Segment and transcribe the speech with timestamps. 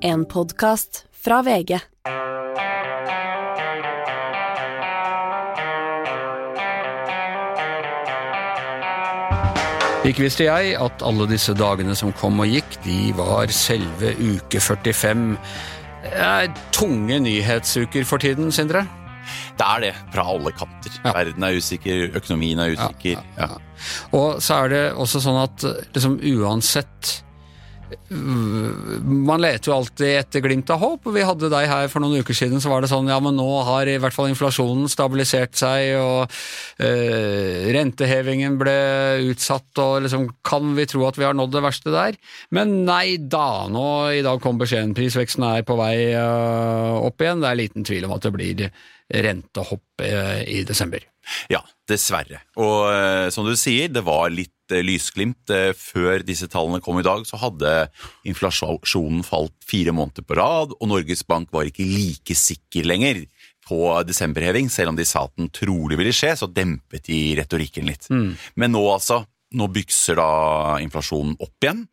[0.00, 1.78] En podkast fra VG.
[10.08, 14.62] Ikke visste jeg at alle disse dagene som kom og gikk, de var selve uke
[14.62, 15.36] 45.
[16.06, 18.86] Det er tunge nyhetsuker for tiden, Sindre.
[19.58, 20.94] Det er det, fra alle kanter.
[21.02, 21.12] Ja.
[21.12, 23.24] Verden er usikker, økonomien er usikker.
[23.36, 23.48] Ja,
[24.16, 27.18] Og så er det også sånn at liksom uansett
[28.08, 31.08] Man leter jo alltid etter glimt av håp.
[31.14, 33.46] Vi hadde deg her for noen uker siden, så var det sånn ja, men nå
[33.68, 36.34] har i hvert fall inflasjonen stabilisert seg, og
[36.84, 38.76] øh, rentehevingen ble
[39.30, 42.18] utsatt, og liksom kan vi tro at vi har nådd det verste der?
[42.54, 44.96] Men nei da, nå i dag kom beskjeden.
[44.98, 47.44] Prisveksten er på vei øh, opp igjen.
[47.44, 48.70] Det er liten tvil om at det blir
[49.08, 51.04] rentehopp øh, i desember.
[51.52, 52.42] Ja, dessverre.
[52.60, 55.50] Og eh, som du sier, det var litt eh, lysglimt.
[55.52, 57.74] Eh, før disse tallene kom i dag, så hadde
[58.28, 63.24] inflasjonen falt fire måneder på rad, og Norges Bank var ikke like sikker lenger
[63.68, 64.70] på desemberheving.
[64.72, 68.08] Selv om de sa at den trolig ville skje, så dempet de retorikken litt.
[68.08, 69.22] Men nå altså,
[69.56, 70.30] nå bykser da
[70.82, 71.84] inflasjonen opp igjen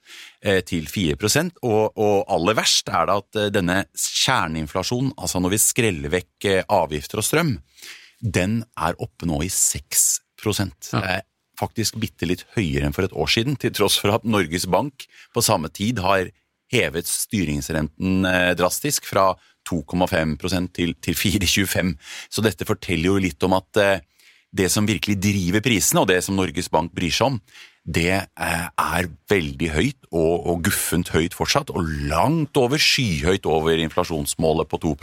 [0.43, 1.15] eh, til 4
[1.63, 6.49] og, og aller verst er det at eh, denne kjerneinflasjonen, altså når vi skreller vekk
[6.51, 7.53] eh, avgifter og strøm,
[8.19, 10.05] den er oppe nå i 6
[10.91, 11.23] Det er
[11.59, 15.07] faktisk bitte litt høyere enn for et år siden, til tross for at Norges Bank
[15.33, 16.27] på samme tid har
[16.73, 18.25] hevet styringsrenten
[18.57, 19.29] drastisk fra
[19.69, 21.93] 2,5% til, til 4,25.
[22.29, 23.79] Så dette forteller jo litt om at
[24.55, 27.39] det som virkelig driver prisene, og det som Norges Bank bryr seg om,
[27.85, 33.77] det eh, er veldig høyt og, og guffent høyt fortsatt, og langt over, skyhøyt over
[33.83, 34.95] inflasjonsmålet på 2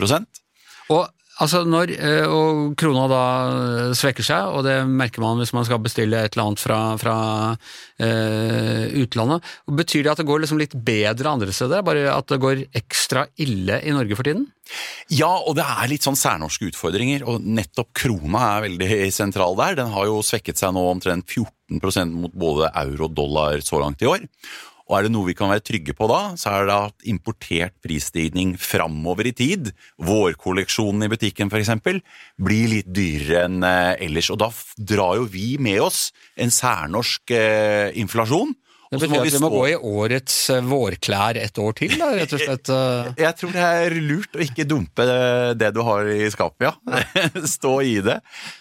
[0.91, 1.07] Og
[1.41, 5.65] altså når eh, og krona da eh, svekker seg, og det merker man hvis man
[5.67, 7.15] skal bestille et eller annet fra, fra
[7.97, 11.85] eh, utlandet, betyr det at det går liksom litt bedre andre steder?
[11.85, 14.45] Bare at det går ekstra ille i Norge for tiden?
[15.11, 19.79] Ja, og det er litt sånn særnorske utfordringer, og nettopp krona er veldig sentral der.
[19.81, 24.05] Den har jo svekket seg nå omtrent 14% mot både euro og dollar så langt
[24.05, 24.23] i år.
[24.89, 27.75] Og er det noe vi kan være trygge på da, så er det at importert
[27.83, 29.71] prisstigning framover i tid,
[30.03, 31.71] vårkolleksjonen i butikken f.eks.,
[32.43, 34.31] blir litt dyrere enn eh, ellers.
[34.33, 38.51] Og da drar jo vi med oss en særnorsk eh, inflasjon.
[39.01, 41.93] Det betyr må betyr at vi må gå i årets eh, vårklær et år til,
[41.99, 42.71] da, rett og slett.
[42.73, 43.09] eh.
[43.25, 45.07] Jeg tror det er lurt å ikke dumpe
[45.59, 46.73] det du har i skapet, ja.
[47.55, 48.19] Stå i det.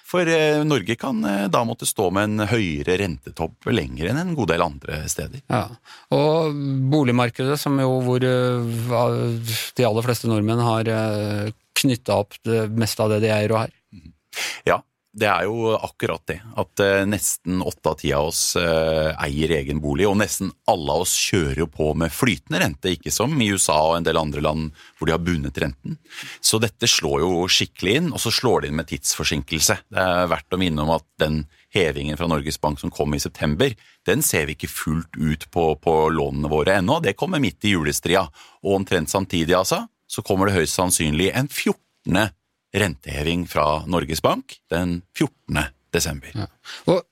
[0.09, 1.23] For eh, Norge kan
[1.53, 5.43] da måtte stå med en høyere rentetopp lenger enn en god del andre steder.
[5.49, 5.65] Ja.
[6.13, 6.57] Og
[6.93, 10.91] boligmarkedet, som jo hvor de aller fleste nordmenn har
[11.79, 13.77] knytta opp det meste av det de eier og har.
[14.69, 14.83] Ja,
[15.13, 16.39] det er jo akkurat det.
[16.57, 20.95] At eh, nesten åtte av ti av oss eh, eier egen bolig, og nesten alle
[20.95, 24.21] av oss kjører jo på med flytende rente, ikke som i USA og en del
[24.21, 25.99] andre land hvor de har bundet renten.
[26.41, 29.79] Så dette slår jo skikkelig inn, og så slår det inn med tidsforsinkelse.
[29.93, 31.43] Det er verdt å minne om at den
[31.77, 33.73] hevingen fra Norges Bank som kom i september,
[34.09, 37.03] den ser vi ikke fullt ut på, på lånene våre ennå.
[37.05, 38.25] Det kommer midt i julestria,
[38.65, 42.33] og omtrent samtidig, altså, så kommer det høyst sannsynlig en 14
[42.73, 45.73] renteheving fra Norges Bank den 14.
[45.93, 46.33] desember.
[46.35, 46.49] Ja.
[46.93, 47.03] Og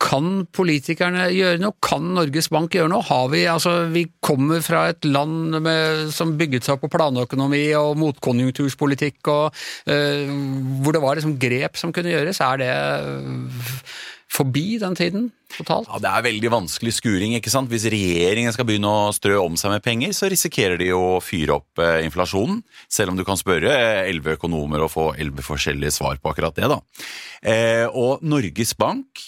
[0.00, 1.76] kan politikerne gjøre noe?
[1.84, 3.04] Kan Norges Bank gjøre noe?
[3.04, 7.66] Har vi, altså, vi kommer fra et land med, som bygget seg opp på planøkonomi
[7.76, 9.60] og motkonjunkturspolitikk, og,
[9.92, 10.32] eh,
[10.80, 12.40] hvor det var liksom grep som kunne gjøres.
[12.40, 13.84] Er det eh,
[14.32, 15.28] forbi den tiden
[15.60, 15.88] totalt?
[15.90, 17.34] Ja, Det er veldig vanskelig skuring.
[17.38, 17.70] ikke sant?
[17.70, 21.60] Hvis regjeringen skal begynne å strø om seg med penger, så risikerer de å fyre
[21.60, 22.62] opp eh, inflasjonen.
[22.90, 23.72] Selv om du kan spørre
[24.06, 26.70] elleve økonomer og få elleve forskjellige svar på akkurat det.
[26.72, 26.80] da.
[27.42, 29.22] Eh, og Norges Bank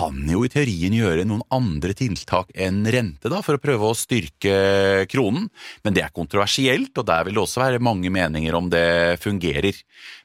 [0.00, 3.96] kan jo i teorien gjøre noen andre tiltak enn rente da, for å prøve å
[3.98, 5.48] styrke kronen,
[5.84, 9.76] men det er kontroversielt, og der vil det også være mange meninger om det fungerer.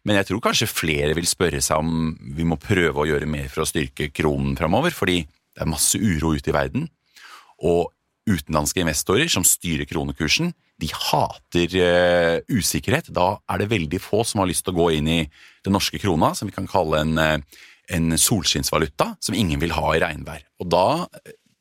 [0.07, 3.49] Men jeg tror kanskje flere vil spørre seg om vi må prøve å gjøre mer
[3.51, 6.87] for å styrke kronen framover, fordi det er masse uro ute i verden,
[7.65, 7.91] og
[8.25, 13.11] utenlandske investorer som styrer kronekursen, de hater uh, usikkerhet.
[13.15, 15.21] Da er det veldig få som har lyst til å gå inn i
[15.63, 17.61] den norske krona, som vi kan kalle en eh,
[17.93, 20.45] en solskinnsvaluta som ingen vil ha i regnvær.
[20.63, 20.87] Og da,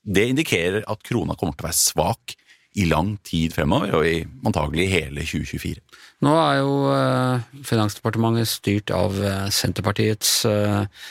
[0.04, 2.34] Det indikerer at krona kommer til å være svak
[2.74, 5.80] i lang tid fremover, og i antagelig hele 2024.
[6.26, 11.04] Nå er jo eh, Finansdepartementet styrt av eh, Senterpartiets eh,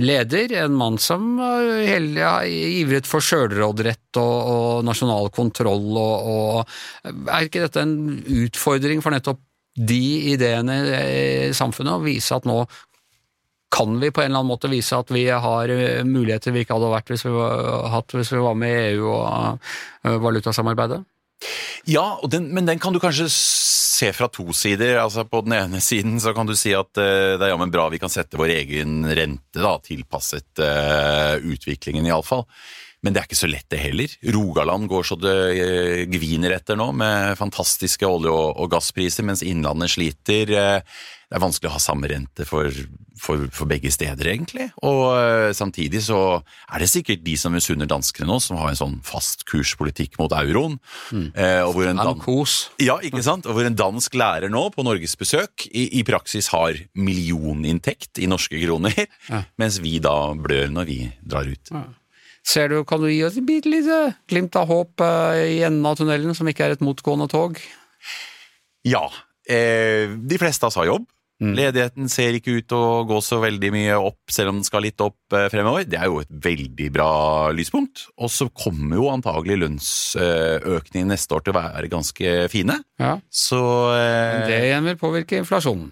[0.00, 7.48] leder, en mann som hele ivret for sjølråderett og, og nasjonal kontroll, og, og er
[7.48, 9.42] ikke dette en utfordring for nettopp
[9.76, 12.62] de ideene i samfunnet, å vise at nå
[13.72, 16.76] kan vi på en eller annen måte vise at vi har eh, muligheter vi ikke
[16.76, 19.24] hadde vært hvis vi var, hatt hvis vi var med i EU og
[20.04, 21.00] eh, valutasamarbeidet?
[21.88, 25.00] Ja, den, men den kan du kanskje se fra to sider.
[25.02, 27.88] Altså På den ene siden så kan du si at uh, det er jammen bra
[27.90, 32.46] vi kan sette vår egen rente, da, tilpasset uh, utviklingen iallfall.
[33.02, 34.12] Men det er ikke så lett, det heller.
[34.30, 39.42] Rogaland går så det uh, gviner etter nå, med fantastiske olje- og, og gasspriser, mens
[39.42, 40.52] Innlandet sliter.
[40.54, 41.00] Uh,
[41.32, 42.68] det er vanskelig å ha samme rente for,
[43.18, 44.68] for, for begge steder, egentlig.
[44.86, 48.78] Og uh, samtidig så er det sikkert de som misunner danskene nå, som har en
[48.78, 50.76] sånn fast kurspolitikk mot euroen.
[51.10, 51.32] Mm.
[51.66, 52.20] Og hvor en, dan
[52.84, 53.48] ja, ikke sant?
[53.48, 58.60] Og hvor en dansk lærer nå på norgesbesøk i, i praksis har millioninntekt i norske
[58.62, 58.94] kroner,
[59.26, 59.42] Ja.
[59.58, 61.74] mens vi da blør når vi drar ut.
[62.46, 65.86] Ser du, Kan du gi oss et bitte lite glimt av håp eh, i enden
[65.86, 67.60] av tunnelen, som ikke er et motgående tog?
[68.88, 69.06] Ja,
[69.46, 71.06] eh, de fleste av oss har jobb.
[71.42, 74.84] Ledigheten ser ikke ut til å gå så veldig mye opp, selv om den skal
[74.86, 75.86] litt opp eh, fremover.
[75.90, 77.08] Det er jo et veldig bra
[77.54, 78.04] lyspunkt.
[78.22, 82.78] Og så kommer jo antagelig lønnsøkningen neste år til å være ganske fine.
[83.02, 83.16] Ja.
[83.26, 83.62] Så
[83.96, 85.90] eh, Det igjen vil påvirke inflasjonen.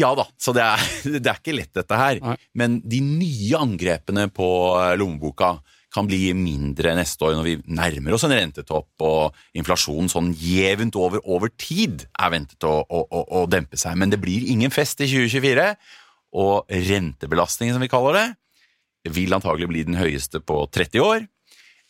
[0.00, 0.86] Ja da, så det er,
[1.16, 2.20] det er ikke lett dette her.
[2.24, 2.36] Nei.
[2.60, 4.50] Men de nye angrepene på
[4.82, 5.56] eh, lommeboka
[5.94, 10.98] kan bli mindre neste år når vi nærmer oss en rentetopp, og inflasjonen sånn jevnt
[10.98, 13.98] over over tid er ventet å, å, å, å dempe seg.
[13.98, 15.72] Men det blir ingen fest i 2024,
[16.40, 18.28] og rentebelastningen, som vi kaller det,
[19.10, 21.26] vil antagelig bli den høyeste på 30 år.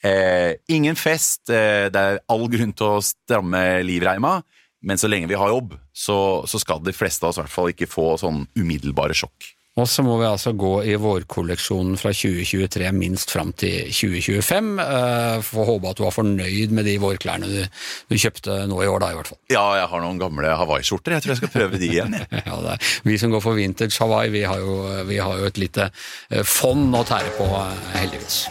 [0.07, 4.39] Eh, ingen fest, eh, det er all grunn til å stramme livreima,
[4.81, 7.53] men så lenge vi har jobb, så, så skal de fleste av oss i hvert
[7.53, 9.51] fall ikke få sånn umiddelbare sjokk.
[9.81, 14.71] Og så må vi altså gå i vårkolleksjonen fra 2023 minst fram til 2025.
[14.77, 17.81] Uh, Får håpe at du var fornøyd med de vårklærne du,
[18.11, 19.41] du kjøpte nå i år, da i hvert fall.
[19.53, 22.19] Ja, jeg har noen gamle Hawaii-skjorter, jeg tror jeg skal prøve de igjen.
[22.51, 24.79] Ja, er, vi som går for vintage Hawaii, vi har jo,
[25.09, 25.91] vi har jo et lite
[26.31, 28.43] eh, fond å tære på, eh, heldigvis.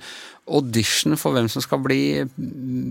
[0.52, 2.02] audition for hvem som skal bli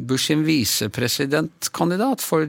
[0.08, 2.24] Bush sin visepresidentkandidat.
[2.24, 2.46] For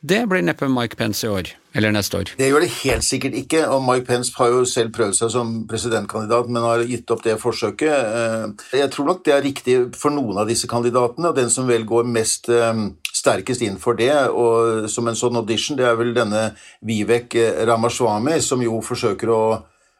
[0.00, 1.54] det blir neppe Mike Pence i år.
[1.78, 2.30] Eller neste år.
[2.38, 5.50] Det gjør det helt sikkert ikke, og Mike Pence har jo selv prøvd seg som
[5.70, 7.92] presidentkandidat, men har gitt opp det forsøket.
[7.92, 11.68] Eh, Jeg tror nok det er riktig for noen av disse kandidatene, og den som
[11.68, 15.98] vel går mest eh, sterkest inn for det, og som en sånn audition, det er
[15.98, 17.36] vel denne Vivek
[17.68, 19.42] Ramaswamy, som jo forsøker å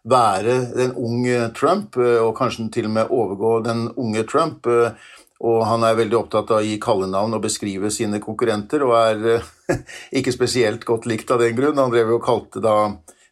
[0.08, 4.68] være den unge Trump, eh, og kanskje til og med overgå den unge Trump.
[5.38, 9.28] Og han er veldig opptatt av å gi kallenavn og beskrive sine konkurrenter, og er
[9.36, 9.78] eh,
[10.18, 11.78] ikke spesielt godt likt av den grunn.
[11.78, 12.74] Han drev jo og kalte da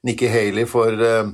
[0.07, 1.33] Nikki Haley for eh,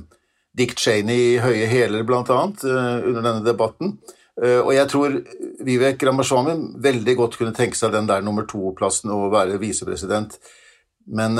[0.57, 3.97] Dick Cheney i høye hæler, blant annet, eh, under denne debatten.
[4.33, 5.13] Og jeg tror
[5.61, 10.39] Vivek Ramaswamy veldig godt kunne tenke seg den der nummer to-plassen og være visepresident.
[11.05, 11.35] Men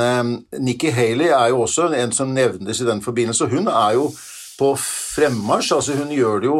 [0.60, 4.10] Nikki Haley er jo også en som nevnes i den forbindelse, hun er jo
[4.58, 5.72] på fremmarsj.
[5.74, 6.58] altså Hun gjør det jo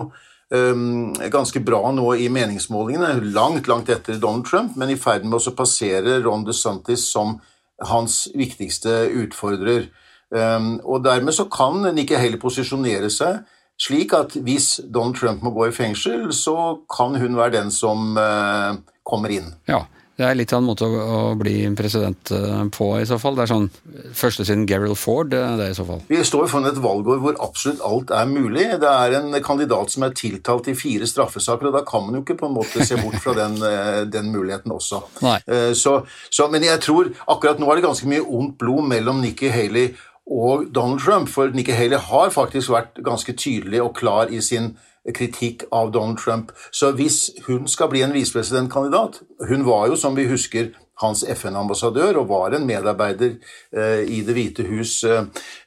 [0.51, 5.41] um, ganske bra nå i meningsmålingene, langt, langt etter Donald Trump, men i ferd med
[5.41, 7.39] å passere Ron DeSantis som
[7.85, 9.91] hans viktigste utfordrer.
[10.35, 13.45] Um, og dermed så kan Nikki Haley posisjonere seg
[13.81, 18.15] slik at hvis Donald Trump må gå i fengsel, så kan hun være den som
[18.19, 19.51] uh, kommer inn.
[19.69, 23.19] Ja, det er litt av en måte å, å bli president eh, på, i så
[23.19, 23.35] fall.
[23.35, 23.67] Det er sånn
[24.15, 26.05] første siden Gerald Ford, det er i så fall.
[26.07, 28.69] Vi står foran et valgår hvor absolutt alt er mulig.
[28.83, 32.23] Det er en kandidat som er tiltalt i fire straffesaker, og da kan man jo
[32.23, 35.03] ikke på en måte se bort fra den, eh, den muligheten også.
[35.27, 35.99] Eh, så,
[36.31, 39.97] så, men jeg tror akkurat nå er det ganske mye ondt blod mellom Nikki Haley
[40.31, 44.77] og Donald Trump, for Nikki Haley har faktisk vært ganske tydelig og klar i sin
[45.13, 46.53] kritikk av Donald Trump.
[46.73, 50.71] Så hvis hun skal bli en visepresidentkandidat Hun var jo, som vi husker,
[51.03, 53.35] hans FN-ambassadør og var en medarbeider
[53.75, 55.25] eh, i Det hvite hus eh,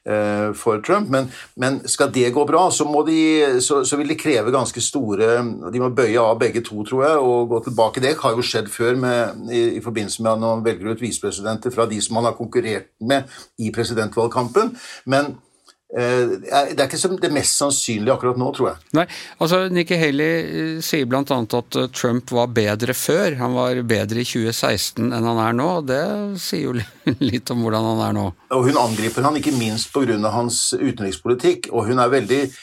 [0.08, 1.10] eh, for Trump.
[1.12, 5.28] Men, men, skal det gå bra, så, de, så, så, vil de kreve ganske store
[5.72, 8.04] De må bøye av begge to, tror jeg, og gå tilbake.
[8.04, 11.74] Det har jo skjedd før med, i, i, forbindelse med at man velger ut visepresidenter
[11.74, 13.28] fra de som man har konkurrert med
[13.58, 14.72] i presidentvalgkampen.
[15.06, 15.36] Men
[15.88, 18.80] det er ikke det mest sannsynlige akkurat nå, tror jeg.
[18.98, 19.06] Nei,
[19.40, 21.22] altså Nikki Haley eh, sier bl.a.
[21.24, 23.38] at eh, Trump var bedre før.
[23.40, 25.68] Han var bedre i 2016 enn han er nå.
[25.80, 26.02] og Det
[26.44, 26.76] sier jo
[27.30, 28.26] litt om hvordan han er nå.
[28.52, 30.18] Og Hun angriper han ikke minst pga.
[30.34, 31.70] hans utenrikspolitikk.
[31.72, 32.60] Og hun er veldig eh,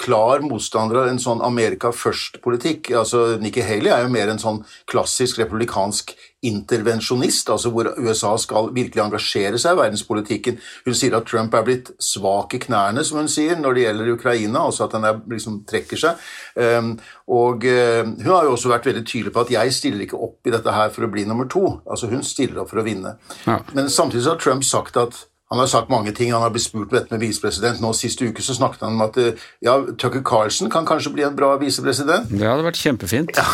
[0.00, 2.92] klar motstander av en sånn Amerika først-politikk.
[2.96, 6.14] Altså, Nikki Haley er jo mer en sånn klassisk republikansk
[6.46, 10.60] intervensjonist, altså hvor USA skal virkelig engasjere seg i verdenspolitikken.
[10.86, 14.12] Hun sier at Trump er blitt svak i knærne, som hun sier, når det gjelder
[14.12, 16.28] Ukraina, altså at han liksom trekker seg.
[16.54, 16.92] Um,
[17.34, 20.46] og uh, hun har jo også vært veldig tydelig på at jeg stiller ikke opp
[20.46, 21.80] i dette her for å bli nummer to.
[21.90, 23.16] Altså hun stiller opp for å vinne.
[23.48, 23.58] Ja.
[23.74, 26.32] Men samtidig så har Trump sagt at han har sagt mange ting.
[26.32, 27.80] Han har blitt spurt om dette med visepresident.
[27.80, 31.24] Nå Sist uke så snakket han om at eh, ja, Tucker Carlson kan kanskje bli
[31.24, 32.28] en bra visepresident.
[32.28, 33.32] Det hadde vært kjempefint.
[33.32, 33.46] Ja.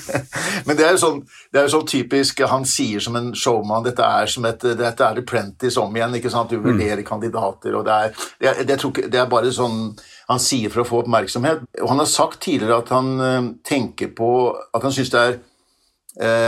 [0.66, 1.20] Men det er jo sånn,
[1.52, 5.92] sånn, typisk Han sier som en showman dette er som et dette er Apprentice om
[5.96, 6.16] igjen.
[6.16, 6.48] ikke sant?
[6.48, 6.64] Du mm.
[6.70, 7.08] vurderer mm.
[7.12, 9.92] kandidater, og det er, det, det, er, det er bare sånn
[10.30, 11.68] han sier for å få oppmerksomhet.
[11.82, 14.30] Og han har sagt tidligere at han tenker på
[14.74, 15.36] At han syns det er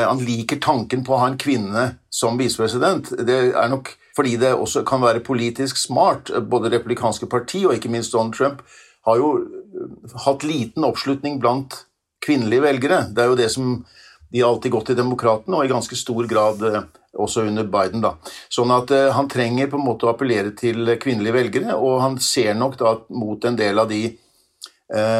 [0.09, 3.13] Han liker tanken på å ha en kvinne som visepresident.
[3.23, 6.33] Det er nok fordi det også kan være politisk smart.
[6.51, 8.65] Både republikanske parti og ikke minst Donald Trump
[9.07, 11.85] har jo øh, hatt liten oppslutning blant
[12.25, 13.05] kvinnelige velgere.
[13.15, 13.85] Det er jo det som
[14.29, 16.83] De har alltid gått til Demokratene, og i ganske stor grad øh,
[17.17, 18.03] også under Biden.
[18.05, 18.15] da.
[18.53, 22.19] Sånn at uh, han trenger på en måte å appellere til kvinnelige velgere, og han
[22.21, 24.17] ser nok da mot en del av de eh,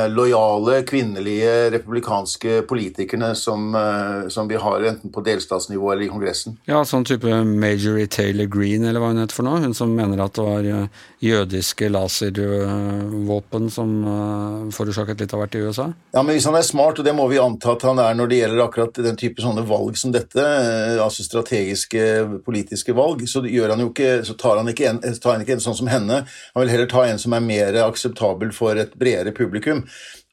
[0.09, 6.57] lojale kvinnelige republikanske politikerne som, eh, som, vi har enten på delstatsnivå eller i Kongressen.
[6.65, 9.61] Ja, sånn type Majorie Taylor Green, eller hva hun heter for noe?
[9.61, 15.57] Hun som mener at det var eh, jødiske laservåpen som uh, forårsaket litt av hvert
[15.59, 15.89] i USA?
[16.15, 18.31] Ja, men hvis han er smart, og det må vi anta at han er når
[18.31, 22.07] det gjelder akkurat den type sånne valg som dette, uh, altså strategiske
[22.47, 25.91] politiske valg, så, han ikke, så tar, han en, tar han ikke en sånn som
[25.91, 26.23] henne.
[26.55, 29.87] Han vil heller ta en som er mer akseptabel for et bredere publikum.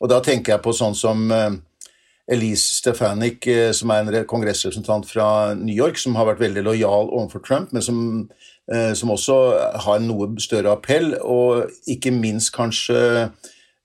[0.04, 1.50] Og da tenker jeg på sånn som uh,
[2.30, 3.46] Elise Stefanik,
[3.77, 5.27] som er en kongressrepresentant fra
[5.58, 8.55] New York, som har vært veldig lojal overfor Trump, men som Eh,
[8.98, 9.36] som også
[9.84, 13.30] har en noe større appell, og ikke minst kanskje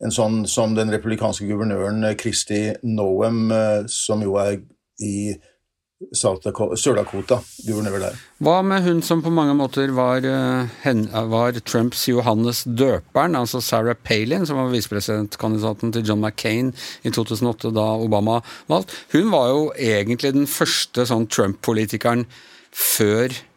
[0.01, 4.61] en sånn som den republikanske guvernøren Kristi eh, Noem, eh, som jo er
[5.05, 5.33] i
[6.17, 8.15] Sør-Dakota, guvernør der.
[8.41, 10.25] Hva med hun som på mange måter var,
[11.29, 16.73] var Trumps Johannes døperen, altså Sarah Palin, som var visepresidentkandidaten til John McCain
[17.05, 18.39] i 2008 da Obama
[18.73, 18.97] valgte?
[19.13, 22.25] Hun var jo egentlig den første sånn Trump-politikeren
[22.73, 23.50] før Eh,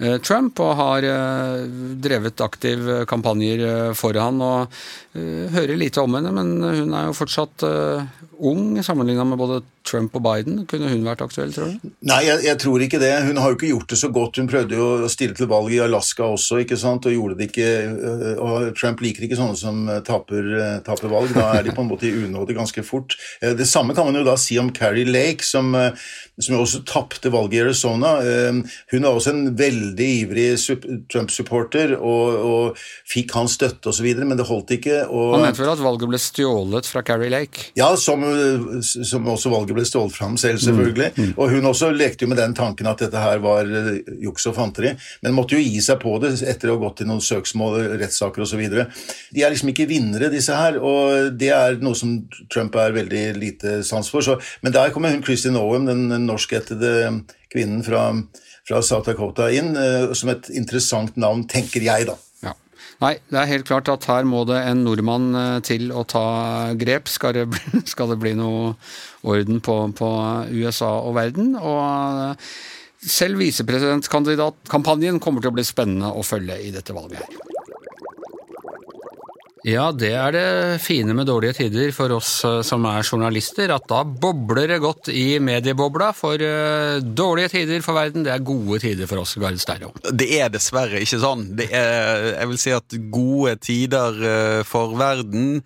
[0.00, 1.66] Trump og har eh,
[2.02, 4.42] drevet aktiv kampanjer eh, for han.
[4.42, 4.82] og
[5.12, 7.66] Hører lite om henne, men hun er jo fortsatt
[8.42, 10.62] ung sammenligna med både Trump og Biden.
[10.70, 11.90] Kunne hun vært aktuell, tror du?
[12.08, 13.10] Nei, jeg, jeg, tror ikke det.
[13.26, 14.40] Hun har jo ikke gjort det så godt.
[14.40, 17.50] Hun prøvde jo å stille til valg i Alaska også, ikke sant, og gjorde det
[17.50, 17.68] ikke
[18.40, 20.48] og Trump liker ikke sånne som taper,
[20.86, 21.36] taper valg.
[21.36, 23.18] Da er de på en måte i unåde ganske fort.
[23.42, 25.76] Det samme kan man jo da si om Carrie Lake, som,
[26.40, 28.16] som også tapte valget i Arizona.
[28.94, 30.46] Hun er også en veldig ivrig
[31.12, 35.02] Trump-supporter og, og, fikk hans støtte osv., men det holdt ikke.
[35.08, 37.68] Og, Han mente vel at valget ble stjålet fra Carrie Lake?
[37.78, 38.24] Ja, som,
[38.82, 41.10] som også valget ble stjålet fra ham selv, selvfølgelig.
[41.16, 41.28] Mm.
[41.28, 41.34] Mm.
[41.36, 44.56] Og hun også lekte jo med den tanken at dette her var eh, juks og
[44.56, 44.94] fanteri,
[45.24, 48.44] men måtte jo gi seg på det etter å ha gått i noen søksmål, rettssaker
[48.46, 48.62] osv.
[48.62, 52.16] De er liksom ikke vinnere, disse her, og det er noe som
[52.52, 54.24] Trump er veldig lite sans for.
[54.24, 57.22] Så, men der kommer hun Kristin Owen, den norskættede
[57.52, 58.08] kvinnen fra,
[58.68, 62.18] fra South Dakota, inn uh, som et interessant navn, tenker jeg, da.
[63.02, 66.26] Nei, det er helt klart at her må det en nordmann eh, til å ta
[66.78, 67.10] grep.
[67.10, 68.76] Skal det bli, skal det bli noe
[69.26, 70.10] orden på, på
[70.54, 71.56] USA og verden?
[71.58, 72.36] Og
[73.02, 77.51] selv visepresidentkandidatkampanjen kommer til å bli spennende å følge i dette valget her.
[79.62, 80.46] Ja, det er det
[80.82, 85.12] fine med dårlige tider for oss eh, som er journalister, at da bobler det godt
[85.14, 86.08] i mediebobla.
[86.18, 89.92] For uh, dårlige tider for verden, det er gode tider for oss, Gard Sterro.
[90.10, 91.46] Det er dessverre ikke sånn.
[91.68, 95.62] Er, jeg vil si at gode tider uh, for verden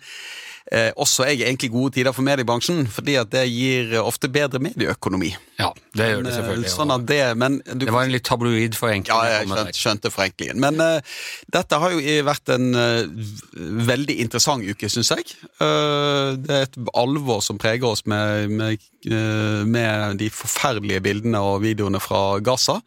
[0.71, 5.31] eh, også er egentlig gode tider for mediebransjen, fordi at det gir ofte bedre medieøkonomi.
[5.59, 6.71] Ja, det gjør det selvfølgelig.
[6.73, 9.13] Sånn det, men du, det var en litt tabloid forenkling.
[9.13, 10.61] Ja, jeg skjønte, skjønte forenklingen.
[10.63, 11.17] Men eh,
[11.53, 13.27] dette har jo vært en uh,
[13.87, 15.27] veldig interessant uke, syns jeg.
[15.57, 18.87] Det er et alvor som preger oss med, med,
[19.67, 22.81] med de forferdelige bildene og videoene fra Gaza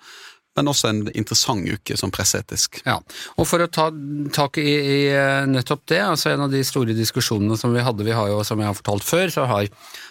[0.60, 2.82] men også en interessant uke som presseetisk.
[2.86, 2.98] Ja,
[3.36, 3.88] og For å ta
[4.36, 8.06] tak i, i, eh, nettopp det, altså en av de store diskusjonene som vi hadde,
[8.06, 9.70] vi har jo som jeg har fortalt før, så har,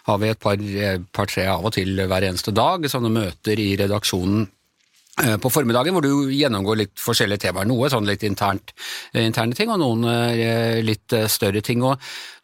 [0.10, 4.48] har vi et par-tre par, av og til hver eneste dag sånne møter i redaksjonen
[4.48, 4.59] Eh,
[5.44, 7.68] på formiddagen, hvor du gjennomgår litt forskjellige temaer.
[7.68, 8.74] Noe sånn litt internt,
[9.14, 11.84] eh, interne ting, og noen eh, litt større ting.
[11.84, 12.00] Og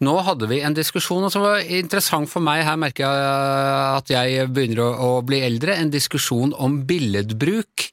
[0.05, 4.49] nå hadde vi en diskusjon som var interessant for meg, her merker jeg at jeg
[4.51, 7.89] begynner å bli eldre, en diskusjon om billedbruk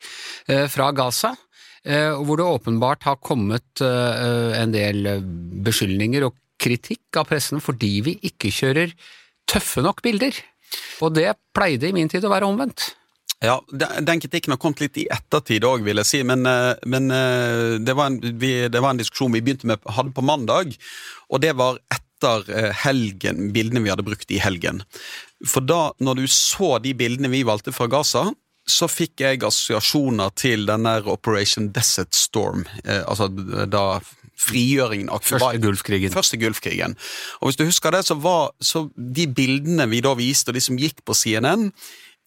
[0.73, 1.35] fra Gaza.
[1.83, 5.09] Hvor det åpenbart har kommet en del
[5.67, 8.95] beskyldninger og kritikk av pressen fordi vi ikke kjører
[9.51, 10.37] tøffe nok bilder.
[11.03, 12.93] Og det pleide i min tid å være omvendt.
[13.43, 16.21] Ja, Den kritikken har kommet litt i ettertid òg, vil jeg si.
[16.27, 19.83] Men, eh, men eh, det, var en, vi, det, var en, diskusjon vi begynte med,
[19.97, 20.77] hadde på mandag,
[21.29, 24.85] og det var etter eh, helgen, bildene vi hadde brukt i helgen.
[25.43, 28.29] For da, når du så de bildene vi valgte fra Gaza,
[28.63, 32.63] så fikk jeg assosiasjoner til den der Operation Desert Storm.
[32.87, 33.27] Altså
[33.67, 33.99] da
[34.39, 36.15] frigjøringen av Første Gulfkrigen.
[36.15, 36.95] Første Gulfkrigen.
[37.41, 40.63] Og hvis du husker det, så var så de bildene vi da viste, og de
[40.63, 41.73] som gikk på CNN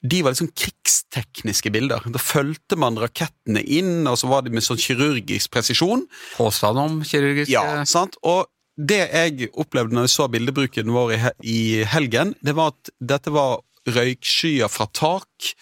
[0.04, 2.04] de var liksom krigstekniske bilder.
[2.14, 6.06] Da fulgte man rakettene inn, og så var det med sånn kirurgisk presisjon.
[6.36, 8.20] Påstand om kirurgisk Ja, sant?
[8.26, 11.16] Og det jeg opplevde når jeg så bildebruken vår
[11.48, 15.56] i helgen, det var at dette var røykskyer fra tak.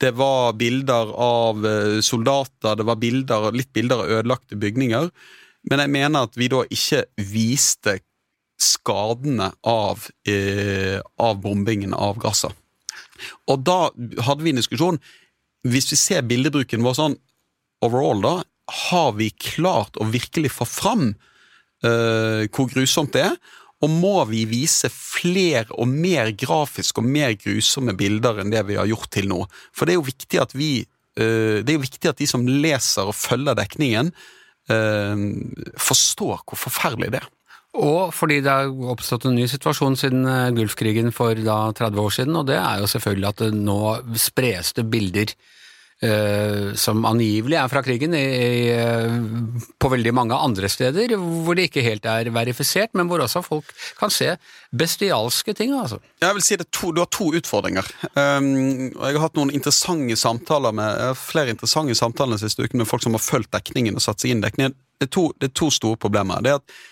[0.00, 5.10] Det var bilder av eh, soldater, det var bilder, litt bilder av ødelagte bygninger.
[5.70, 7.98] Men jeg mener at vi da ikke viste
[8.60, 12.52] skadene av, eh, av bombingen av Gaza.
[13.50, 13.78] Og da
[14.26, 15.00] hadde vi en diskusjon.
[15.64, 17.18] Hvis vi ser bildebruken vår sånn
[17.84, 18.34] overall, da,
[18.88, 21.10] har vi klart å virkelig få fram
[21.84, 23.36] uh, hvor grusomt det er?
[23.84, 28.78] Og må vi vise flere og mer grafiske og mer grusomme bilder enn det vi
[28.78, 29.42] har gjort til nå?
[29.76, 32.46] For det er jo viktig at vi uh, Det er jo viktig at de som
[32.48, 34.12] leser og følger dekningen,
[34.72, 35.16] uh,
[35.76, 37.30] forstår hvor forferdelig det er.
[37.74, 42.14] Og fordi det har oppstått en ny situasjon siden eh, Gulfkrigen for da 30 år
[42.20, 43.80] siden, og det er jo selvfølgelig at det nå
[44.20, 45.34] spres det bilder
[46.04, 51.66] eh, som angivelig er fra krigen i, i, på veldig mange andre steder, hvor det
[51.66, 54.30] ikke helt er verifisert, men hvor også folk kan se
[54.70, 55.74] bestialske ting.
[55.74, 55.98] altså.
[56.22, 57.90] Jeg vil si det to, Du har to utfordringer.
[58.14, 58.48] Um,
[58.94, 63.02] jeg har hatt noen interessante samtaler med flere interessante samtaler den siste uken med folk
[63.02, 64.78] som har fulgt dekningen og satt seg inn i dekningen.
[64.98, 66.38] Det er to, det er to store problemer.
[66.38, 66.82] Det er at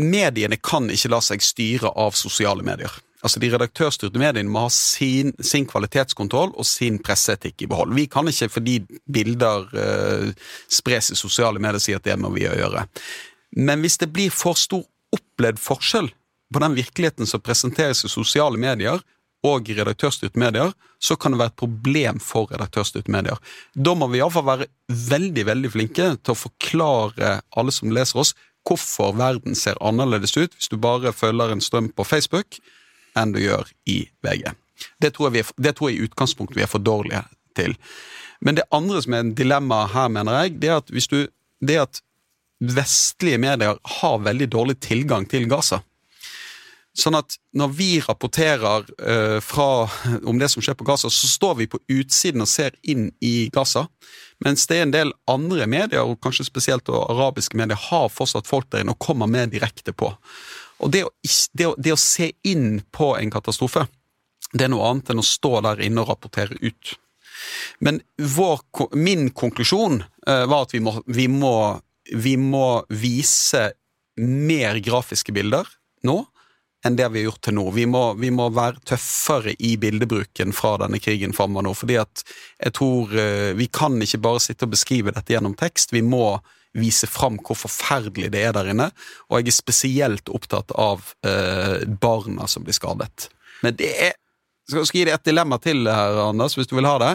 [0.00, 2.92] mediene kan ikke la seg styre av sosiale medier.
[3.24, 7.94] Altså De redaktørstyrte mediene må ha sin, sin kvalitetskontroll og sin presseetikk i behold.
[7.96, 10.26] Vi kan ikke fordi bilder eh,
[10.68, 12.84] spres i sosiale medier si at det må vi gjøre.
[13.56, 16.10] Men hvis det blir for stor opplevd forskjell
[16.52, 19.00] på den virkeligheten som presenteres i sosiale medier
[19.44, 23.40] og redaktørstyrte medier, så kan det være et problem for redaktørstyrte medier.
[23.74, 28.32] Da må vi iallfall være veldig veldig flinke til å forklare alle som leser oss,
[28.64, 32.58] hvorfor verden ser annerledes ut hvis du bare følger en strøm på Facebook,
[33.18, 34.50] enn du gjør i VG.
[35.00, 37.22] Det tror, jeg, er, det tror jeg i utgangspunktet vi er for dårlige
[37.56, 37.76] til.
[38.44, 41.26] Men det andre som er en dilemma her, mener jeg, det er at du
[41.64, 42.00] det at
[42.60, 45.80] vestlige medier har veldig dårlig tilgang til Gaza.
[46.94, 49.86] Sånn at når vi rapporterer uh, fra,
[50.22, 53.48] om det som skjer på Gaza, så står vi på utsiden og ser inn i
[53.54, 53.88] Gaza.
[54.44, 58.68] Mens det er en del andre medier, og kanskje spesielt arabiske medier, har fortsatt folk
[58.70, 60.12] der inne og kommer med direkte på.
[60.84, 61.10] Og det å,
[61.52, 63.88] det, å, det å, se inn på en katastrofe,
[64.52, 66.94] det er noe annet enn å stå der inne og rapportere ut.
[67.82, 68.62] Men vår,
[68.94, 71.56] min konklusjon uh, var at vi må, vi, må,
[72.14, 73.72] vi må vise
[74.22, 75.66] mer grafiske bilder
[76.06, 76.20] nå
[76.84, 77.64] enn det vi har gjort til nå.
[77.74, 81.72] Vi må, vi må være tøffere i bildebruken fra denne krigen framover nå.
[81.78, 82.24] fordi at
[82.58, 85.94] jeg tror uh, Vi kan ikke bare sitte og beskrive dette gjennom tekst.
[85.96, 86.38] Vi må
[86.74, 88.90] vise fram hvor forferdelig det er der inne.
[89.30, 93.28] Og jeg er spesielt opptatt av eh, barna som blir skadet.
[93.62, 94.20] Men det er
[94.64, 97.10] Skal jeg gi deg et dilemma til her, Anders, hvis du vil ha det?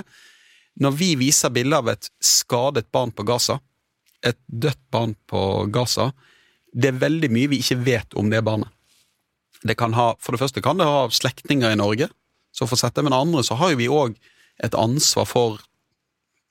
[0.86, 3.56] Når vi viser bilder av et skadet barn på Gaza,
[4.22, 6.12] et dødt barn på Gaza,
[6.70, 8.70] det er veldig mye vi ikke vet om det barnet.
[9.64, 12.10] Det kan ha, for det første kan det ha slektninger i Norge
[12.56, 14.16] som får sett det, men andre så har jo vi òg
[14.64, 15.60] et ansvar for,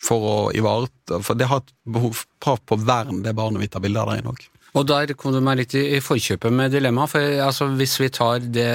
[0.03, 3.85] for å ivareta For det har et behov krav på vern, det barnet vi tar
[3.85, 4.47] bilde av der inne òg.
[4.77, 8.43] Og der kom du meg litt i forkjøpet med dilemmaet, for altså, hvis vi tar
[8.45, 8.69] det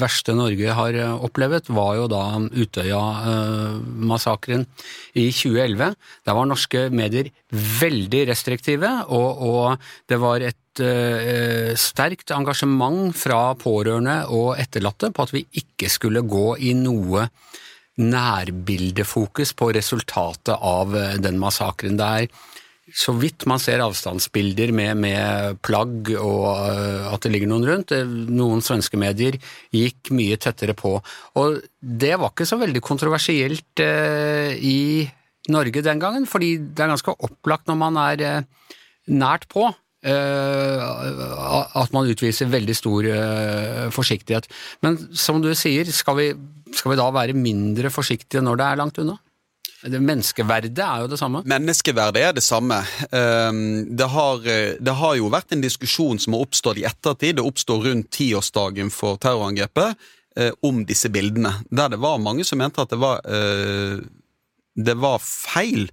[0.00, 2.22] verste Norge har opplevet, opplevd, var jo da
[2.64, 4.64] Utøya-massakren
[5.12, 5.92] i 2011.
[6.24, 9.76] Der var norske medier veldig restriktive, og, og
[10.08, 16.24] det var et eh, sterkt engasjement fra pårørende og etterlatte på at vi ikke skulle
[16.26, 17.28] gå i noe
[17.98, 21.98] nærbildefokus på resultatet av eh, den massakren.
[21.98, 22.30] Det er
[22.94, 27.92] så vidt man ser avstandsbilder med, med plagg og uh, at det ligger noen rundt.
[27.92, 29.36] Eh, Noen svenske medier
[29.74, 30.94] gikk mye tettere på.
[31.40, 35.04] Og det var ikke så veldig kontroversielt uh, i
[35.52, 38.72] Norge den gangen, fordi det er ganske opplagt når man er uh,
[39.12, 39.68] nært på.
[40.08, 43.08] At man utviser veldig stor
[43.94, 44.48] forsiktighet.
[44.84, 46.28] Men som du sier, skal vi,
[46.74, 49.18] skal vi da være mindre forsiktige når det er langt unna?
[49.78, 51.44] Det Menneskeverdet er jo det samme.
[51.46, 52.80] Menneskeverdet er det samme.
[53.14, 54.38] Ehm, Det har,
[54.80, 57.36] det har jo vært en diskusjon som har oppstått i ettertid.
[57.38, 59.94] Det oppstår rundt tiårsdagen for terrorangrepet
[60.36, 61.52] eh, om disse bildene.
[61.70, 64.02] Der det var mange som mente at det var, eh,
[64.74, 65.86] det var feil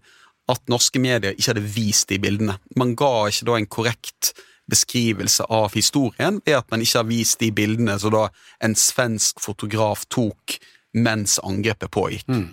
[0.52, 2.58] at norske medier ikke hadde vist de bildene.
[2.78, 4.34] Man ga ikke da en korrekt
[4.70, 8.28] beskrivelse av historien ved at man ikke har vist de bildene som da
[8.66, 10.58] en svensk fotograf tok
[10.96, 12.28] mens angrepet pågikk.
[12.32, 12.48] Mm.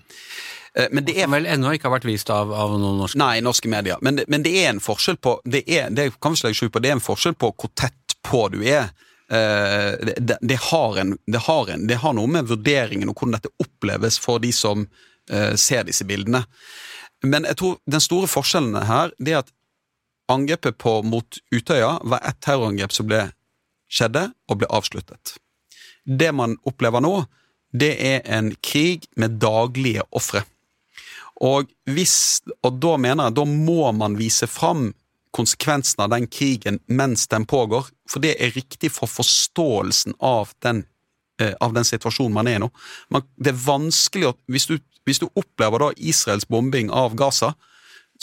[0.90, 3.68] Men det er vel ennå ikke har vært vist av, av noen norske Nei, norske
[3.68, 4.00] medier.
[4.00, 6.80] Men det, men det er en forskjell på Det, er, det kan vi skjul på,
[6.80, 8.88] det er en forskjell på hvor tett på du er.
[9.32, 13.16] Eh, det, det, det, har en, det, har en, det har noe med vurderingen og
[13.16, 14.86] hvordan dette oppleves for de som
[15.30, 16.42] eh, ser disse bildene.
[17.22, 19.52] Men jeg tror den store forskjellen her det er at
[20.32, 23.26] angrepet på, mot Utøya var et terrorangrep som ble
[23.92, 25.36] skjedde og ble avsluttet.
[26.04, 27.14] Det man opplever nå,
[27.72, 30.42] det er en krig med daglige ofre.
[31.42, 34.90] Og, hvis, og da mener jeg da må man vise fram
[35.32, 40.84] konsekvensen av den krigen mens den pågår, for det er riktig for forståelsen av den,
[41.40, 42.68] eh, av den situasjonen man er i nå.
[43.10, 44.76] Man, det er vanskelig å hvis du,
[45.06, 47.52] hvis du opplever da Israels bombing av Gaza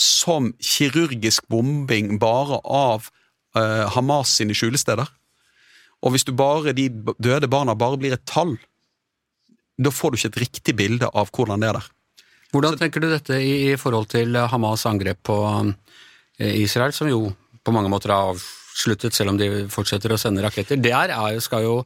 [0.00, 3.10] som kirurgisk bombing bare av
[3.56, 5.08] eh, Hamas sine skjulesteder,
[6.00, 6.88] og hvis du bare, de
[7.20, 8.54] døde barna bare blir et tall,
[9.80, 11.90] da får du ikke et riktig bilde av hvordan det er der.
[12.50, 15.36] Hvordan tenker du dette i, i forhold til Hamas angrep på
[16.40, 17.28] eh, Israel, som jo
[17.60, 20.80] på mange måter er avsluttet, selv om de fortsetter å sende raketter?
[20.80, 21.76] Der er jo, skal jo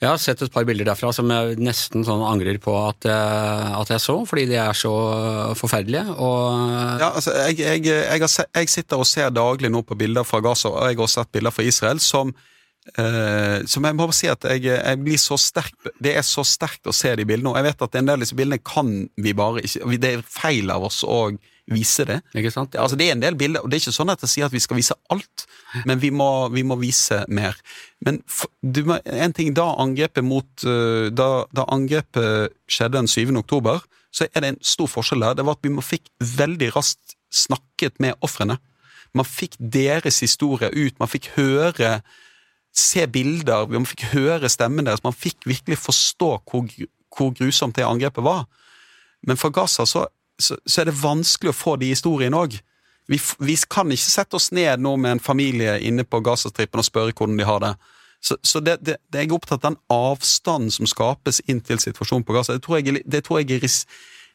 [0.00, 3.90] Jeg har sett et par bilder derfra som jeg nesten sånn angrer på at at
[3.92, 4.92] jeg så, fordi de er så
[5.60, 6.06] forferdelige.
[6.16, 10.72] Ja, altså, jeg, jeg, jeg, jeg sitter og ser daglig nå på bilder fra Gaza,
[10.72, 12.32] og jeg har sett bilder fra Israel, som
[12.98, 16.88] eh, som jeg må si at jeg, jeg blir så sterk Det er så sterkt
[16.90, 17.52] å se de bildene.
[17.52, 20.26] Og jeg vet at en del av disse bildene kan vi bare ikke Det er
[20.26, 21.22] feil av oss å
[21.70, 22.18] vise det.
[22.34, 22.74] Ikke sant?
[22.74, 24.54] Altså, det er en del bilder, og det er ikke sånn at jeg sier at
[24.54, 25.44] vi skal vise alt,
[25.86, 27.54] men vi må, vi må vise mer.
[28.02, 28.18] Men
[28.60, 33.36] du, en ting, da angrepet mot eh, da, da angrepet skjedde den 7.
[33.38, 35.38] oktober, så er det en stor forskjell der.
[35.38, 38.58] Det var at vi fikk veldig raskt snakket med ofrene.
[39.14, 42.00] Man fikk deres historie ut, man fikk høre
[42.80, 46.72] se bilder, man fikk høre stemmen deres, man fikk virkelig forstå hvor,
[47.16, 48.46] hvor grusomt det angrepet var.
[49.26, 50.06] Men fra Gaza så,
[50.40, 52.56] så, så er det vanskelig å få de historiene òg.
[53.10, 56.86] Vi, vi kan ikke sette oss ned nå med en familie inne på Gazastripen og
[56.86, 57.74] spørre hvordan de har det.
[58.20, 61.80] Så, så det, det, det jeg er opptatt av den avstanden som skapes inn til
[61.80, 63.82] situasjonen på Gaza, det tror jeg, det tror jeg er ris,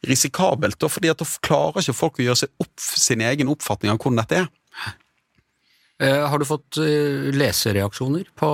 [0.09, 0.81] risikabelt.
[0.81, 4.23] Fordi at da klarer ikke folk å gjøre seg opp sin egen oppfatning av hvordan
[4.23, 4.49] dette er.
[6.03, 8.47] Eh, har du fått eh, lesereaksjoner på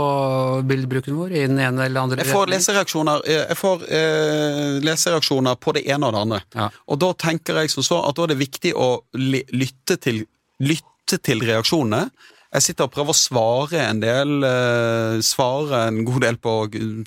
[0.70, 5.58] bildebruken vår i den ene eller andre Jeg får lesereaksjoner, eh, jeg får, eh, lesereaksjoner
[5.58, 6.42] på det ene og det andre.
[6.54, 6.68] Ja.
[6.86, 10.22] Og da tenker jeg som så at da er det viktig å lytte til,
[10.62, 12.12] lytte til reaksjonene.
[12.52, 16.56] Jeg sitter og prøver å svare en del, eh, svare en god del på,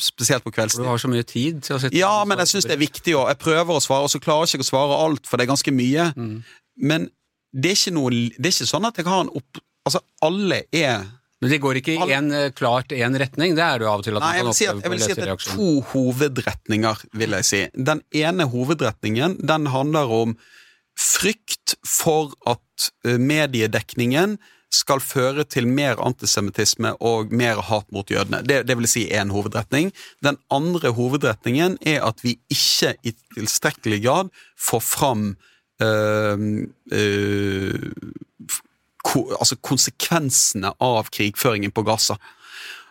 [0.01, 0.83] spesielt på For.
[0.83, 3.15] Du har så mye tid til å sitte Ja, men jeg syns det er viktig,
[3.15, 5.45] og jeg prøver å svare, og så klarer jeg ikke å svare alt, for det
[5.47, 6.11] er ganske mye.
[6.17, 6.43] Mm.
[6.81, 7.11] Men
[7.55, 9.63] det er ikke noe Det er ikke sånn at jeg har en opp...
[9.85, 11.05] Altså, alle er
[11.43, 14.05] Men det går ikke i en, eh, klart én retning, det er jo av og
[14.07, 15.57] til at Nei, man kan si på at, oppleve jeg vil si at det er
[15.59, 17.61] to hovedretninger, vil jeg si.
[17.77, 20.37] Den ene hovedretningen den handler om
[20.97, 24.39] frykt for at eh, mediedekningen
[24.75, 28.43] skal føre til mer antisemittisme og mer hat mot jødene.
[28.47, 29.93] Det, det vil si én hovedretning.
[30.25, 35.27] Den andre hovedretningen er at vi ikke i tilstrekkelig grad får fram
[35.83, 37.91] øh, eh,
[39.05, 42.19] altså konsekvensene av krigføringen på Gaza.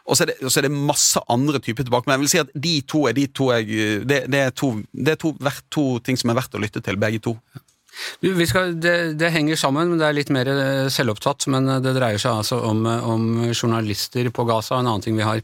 [0.04, 2.41] Og så det, og så er det masse andre typer tilbake, men jeg vil si
[2.41, 3.67] at de to er de to jeg
[4.04, 6.84] Det, det er, to, det er to, verdt, to ting som er verdt å lytte
[6.84, 7.38] til, begge to.
[8.49, 11.45] Skal, det, det henger sammen, men det er litt mer eh, selvopptatt.
[11.54, 14.80] Men eh, det dreier seg altså om, eh, om journalister på Gaza.
[14.80, 15.43] En annen ting vi har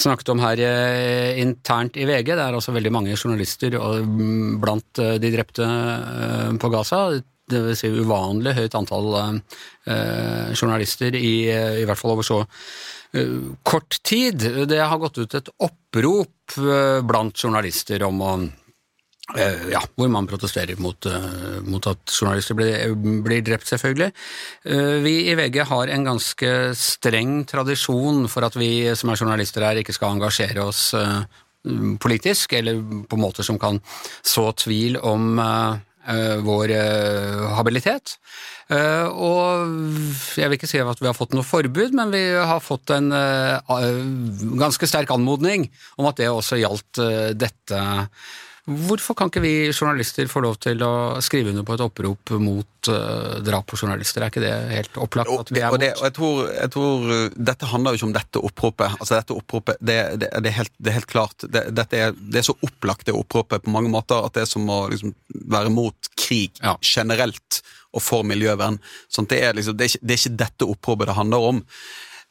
[0.00, 0.58] snakket om her
[1.38, 2.32] internt i VG.
[2.34, 5.68] Det er også veldig mange journalister mm, blant de drepte
[6.60, 7.06] på Gaza.
[7.50, 12.40] Det vil si uvanlig høyt antall eh, journalister, i, eh, i hvert fall over så
[12.44, 14.46] eh, kort tid.
[14.68, 18.34] Det har gått ut et opprop eh, blant journalister om å
[19.32, 22.92] Eh, ja, hvor man protesterer mot, eh, mot at journalister blir,
[23.24, 24.12] blir drept, selvfølgelig.
[24.68, 29.64] Eh, vi i VG har en ganske streng tradisjon for at vi som er journalister
[29.64, 31.24] her, ikke skal engasjere oss eh,
[32.04, 33.80] politisk, eller på måter som kan
[34.20, 35.78] så tvil om eh, eh,
[36.44, 38.16] vår eh, habilitet.
[38.72, 39.68] Eh, og
[40.38, 43.10] jeg vil ikke si at vi har fått noe forbud, men vi har fått en
[43.12, 43.74] eh,
[44.60, 45.68] ganske sterk anmodning
[46.00, 47.82] om at det også gjaldt eh, dette.
[48.64, 52.88] Hvorfor kan ikke vi journalister få lov til å skrive under på et opprop mot
[52.88, 54.24] uh, drap på journalister?
[54.24, 56.00] Er ikke det helt opplagt at vi er og, det, mot?
[56.00, 58.96] og jeg, tror, jeg tror uh, Dette handler jo ikke om dette oppropet.
[58.96, 62.48] Altså dette oppropet, Det, det, det, er, helt, det er helt klart er, det er
[62.48, 65.12] så opplagt, det oppropet, på mange måter, at det er som å liksom,
[65.44, 66.78] være mot krig Ja.
[66.80, 67.60] generelt
[67.94, 68.80] og for miljøvern.
[69.12, 71.64] Sånn, det, er liksom, det, er ikke, det er ikke dette oppropet det handler om.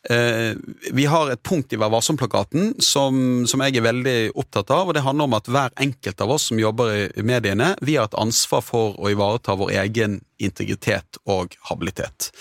[0.10, 0.56] Eh,
[0.92, 4.98] vi har et punkt i Vær varsom-plakaten som, som jeg er veldig opptatt av, og
[4.98, 8.18] det handler om at hver enkelt av oss som jobber i mediene, vi har et
[8.20, 12.34] ansvar for å ivareta vår egen integritet og habilitet.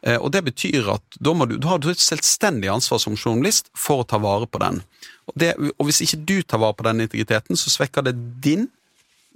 [0.00, 3.68] Eh, og det betyr at da, du, da har du et selvstendig ansvar som journalist
[3.76, 4.80] for å ta vare på den.
[5.28, 8.70] Og, det, og hvis ikke du tar vare på den integriteten, så svekker det din,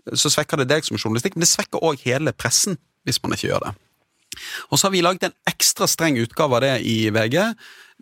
[0.08, 3.50] så svekker det deg som journalistikk, men det svekker òg hele pressen hvis man ikke
[3.50, 3.76] gjør det.
[4.70, 7.38] Og så har vi laget en ekstra streng utgave av det i VG,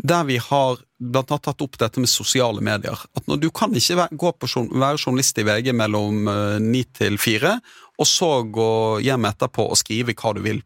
[0.03, 2.99] der vi har blant annet tatt opp dette med sosiale medier.
[3.17, 7.19] At når Du kan ikke være, på, være journalist i VG mellom eh, ni til
[7.19, 7.59] fire,
[7.99, 8.71] og så gå
[9.05, 10.63] hjem etterpå og skrive hva du vil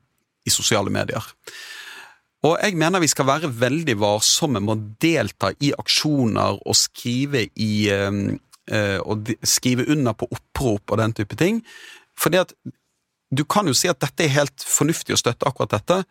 [0.46, 1.24] i sosiale medier.
[2.46, 7.48] Og jeg mener vi skal være veldig varsomme med å delta i aksjoner og skrive
[7.58, 8.20] i eh,
[8.70, 11.62] eh, og skrive under på opprop og den type ting.
[12.16, 12.54] Fordi at
[13.30, 16.02] du kan jo si at dette er helt fornuftig å støtte akkurat dette,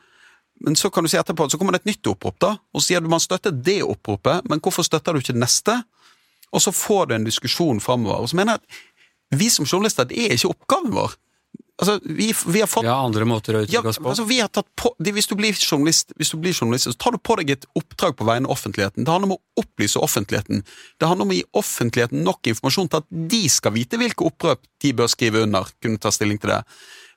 [0.63, 2.89] men så kan du si etterpå, så kommer det et nytt opprop, da, og så
[2.89, 5.81] sier du man støtter det oppropet, men hvorfor støtter du ikke det neste?
[6.55, 8.23] Og så får du en diskusjon framover.
[8.23, 11.17] Og så mener jeg at vi som journalister, det er ikke oppgaven vår.
[11.75, 14.07] Altså, vi, vi har fått Ja, andre måter å uttrykke oss på.
[14.07, 16.95] altså vi har tatt på, de, hvis, du blir journalist, hvis du blir journalist, så
[16.95, 19.03] tar du på deg et oppdrag på vegne av offentligheten.
[19.03, 20.63] Det handler om å opplyse offentligheten.
[20.95, 24.63] Det handler om å gi offentligheten nok informasjon til at de skal vite hvilke opprøp
[24.85, 25.67] de bør skrive under.
[25.83, 26.61] kunne ta stilling til det.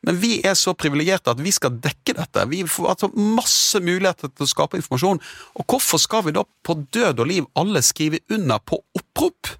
[0.07, 2.45] Men vi er så privilegerte at vi skal dekke dette.
[2.51, 5.19] Vi får altså masse muligheter til å skape informasjon.
[5.59, 9.51] Og hvorfor skal vi da på død og liv alle skrive under på opprop?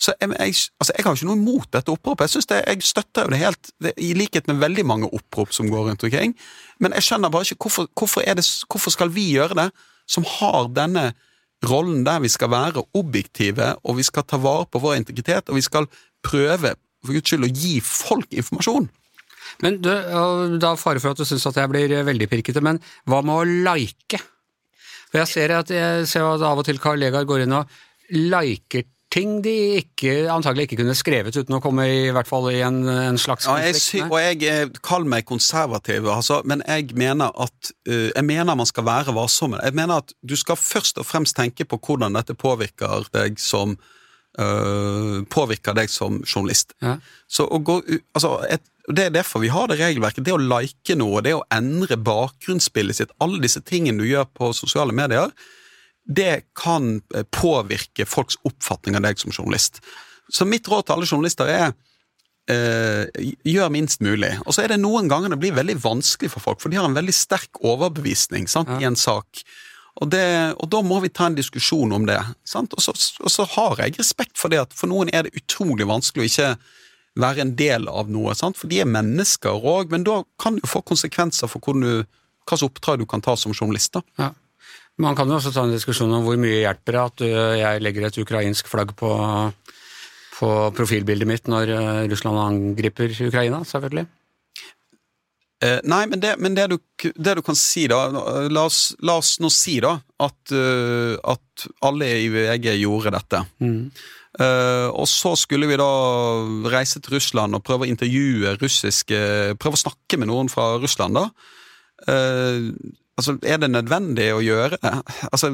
[0.00, 2.32] Så jeg, jeg, altså jeg har ikke noe imot dette oppropet.
[2.32, 5.68] Jeg, det, jeg støtter jo det helt, det, i likhet med veldig mange opprop som
[5.68, 6.36] går rundt omkring.
[6.80, 9.66] Men jeg skjønner bare ikke hvorfor, hvorfor, det, hvorfor skal vi gjøre det,
[10.08, 11.10] som har denne
[11.68, 15.58] rollen der vi skal være objektive, og vi skal ta vare på vår integritet, og
[15.58, 15.90] vi skal
[16.24, 16.72] prøve
[17.04, 18.88] for Guds skyld å gi folk informasjon.
[19.64, 19.90] Men du,
[20.62, 23.74] da fare for at du syns at jeg blir veldig pirkete, men hva med å
[23.74, 24.22] like?
[25.10, 27.78] For jeg ser at, jeg ser at av og til kollegaer går inn og
[28.14, 32.60] liker ting de ikke, antagelig ikke kunne skrevet uten å komme i, hvert fall i
[32.62, 36.94] en, en slags Ja, jeg, sy og jeg eh, kaller meg konservativ, altså, men jeg
[36.98, 39.56] mener at uh, Jeg mener man skal være varsom.
[39.58, 43.74] Jeg mener at du skal først og fremst tenke på hvordan dette påvirker deg som
[43.74, 46.76] uh, Påvirker deg som journalist.
[46.82, 47.00] Ja.
[47.26, 47.80] Så å gå
[48.14, 48.62] altså, et,
[48.96, 50.24] Det er derfor vi har det regelverket.
[50.26, 54.52] Det å like noe, det å endre bakgrunnsbildet sitt, alle disse tingene du gjør på
[54.56, 55.32] sosiale medier,
[56.10, 59.78] det kan eh, påvirke folks oppfatning av deg som journalist.
[60.32, 61.72] Så mitt råd til alle journalister er
[62.50, 64.32] eh, gjør minst mulig.
[64.46, 66.88] Og så er det noen ganger det blir veldig vanskelig for folk, for de har
[66.88, 69.44] en veldig sterk overbevisning sant, i en sak.
[70.00, 70.24] Og, det,
[70.56, 72.20] og da må vi ta en diskusjon om det.
[72.48, 72.74] Sant?
[72.76, 75.88] Og, så, og så har jeg respekt for det at for noen er det utrolig
[75.90, 76.52] vanskelig å ikke
[77.18, 78.58] være en del av noe, sant?
[78.58, 82.54] for de er mennesker òg, men da kan det jo få konsekvenser for du, hva
[82.54, 83.98] slags oppdrag du kan ta som journalist.
[83.98, 84.04] da.
[84.20, 84.30] Ja.
[85.00, 87.82] Man kan jo også ta en diskusjon om hvor mye hjelper det at uh, jeg
[87.82, 89.10] legger et ukrainsk flagg på,
[90.36, 94.06] på profilbildet mitt når uh, Russland angriper Ukraina, selvfølgelig.
[95.60, 96.78] Eh, nei, men, det, men det, du,
[97.12, 98.06] det, du, kan si, da
[98.48, 99.92] La oss, la oss nå si da
[100.24, 103.42] at, uh, at, alle i VG gjorde dette.
[103.60, 103.90] Mm.
[104.38, 105.90] Uh, og så skulle vi da
[106.70, 109.18] reise til Russland og prøve å intervjue russiske
[109.58, 111.24] Prøve å snakke med noen fra Russland, da.
[112.06, 112.70] Uh,
[113.18, 114.94] altså, er det nødvendig å gjøre det?
[115.32, 115.50] Altså,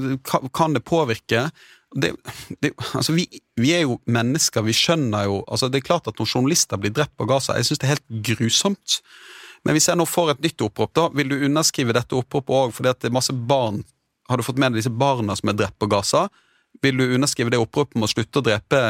[0.53, 1.49] kan det påvirke?
[1.97, 2.13] Det,
[2.61, 3.25] det, altså vi,
[3.57, 6.93] vi, er jo mennesker, vi skjønner jo altså Det er klart at når journalister blir
[6.93, 9.01] drept på Gaza, jeg syns det er helt grusomt.
[9.65, 12.75] Men hvis jeg nå får et nytt opprop, da, vil du underskrive dette oppropet òg
[12.77, 13.81] fordi at det er masse barn
[14.29, 16.27] Har du fått med deg disse barna som er drept på Gaza?
[16.83, 18.81] Vil du underskrive det oppropet om å slutte å drepe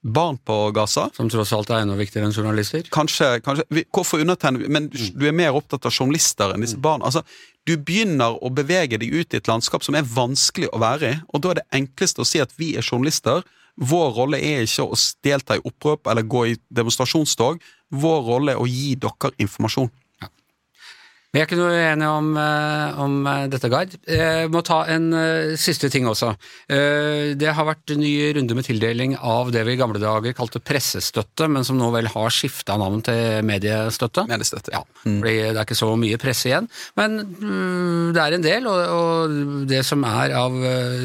[0.00, 1.08] barn på Gaza?
[1.16, 2.82] Som tross alt er enda viktigere enn journalister?
[2.92, 3.40] Kanskje.
[3.44, 3.84] kanskje.
[3.92, 6.84] Hvorfor undertegne Men du er mer opptatt av journalister enn disse mm.
[6.84, 7.10] barna.
[7.10, 7.22] Altså,
[7.68, 11.16] du begynner å bevege deg ut i et landskap som er vanskelig å være i,
[11.28, 13.44] og da er det enkleste å si at vi er journalister.
[13.80, 17.60] Vår rolle er ikke å delta i opprop eller gå i demonstrasjonstog.
[17.90, 19.90] Vår rolle er å gi dere informasjon.
[21.30, 23.92] Vi er ikke noe uenige om, eh, om, eh, dette, Gard.
[24.02, 25.12] Jeg må ta en
[25.56, 26.34] siste ting også.
[26.66, 30.58] Det har vært en ny runde med tildeling av det vi i gamle dager kalte
[30.58, 34.26] pressestøtte, men som nå vel har skifta navn til mediestøtte.
[34.26, 34.82] Mediestøtte, ja.
[35.04, 35.20] Mm.
[35.20, 36.68] Fordi det er ikke så mye presse igjen.
[36.96, 40.58] Men uh, det er en del, og, og, det som er av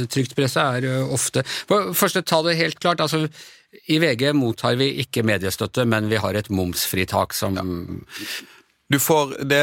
[0.10, 3.00] trygt presse, er ofte Først, ta det helt klart.
[3.00, 3.28] altså
[3.88, 7.58] i VG mottar vi ikke mediestøtte, men vi har et momsfritak som.
[8.94, 9.62] Du får det,